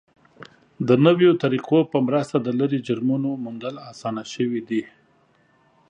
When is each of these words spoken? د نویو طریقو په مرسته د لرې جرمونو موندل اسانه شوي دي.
د 0.87 0.89
نویو 1.05 1.31
طریقو 1.43 1.79
په 1.91 1.97
مرسته 2.07 2.37
د 2.41 2.47
لرې 2.59 2.79
جرمونو 2.87 3.29
موندل 3.43 3.75
اسانه 3.91 4.23
شوي 4.33 4.61
دي. 4.69 4.83